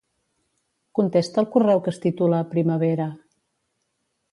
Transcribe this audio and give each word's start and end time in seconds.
Contesta 0.99 1.43
el 1.43 1.49
correu 1.57 1.83
que 1.87 1.93
es 1.95 2.01
titula 2.07 2.41
"primavera". 2.57 3.09